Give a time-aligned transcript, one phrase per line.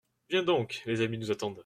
[0.29, 1.59] Viens donc, les amis nous attendent.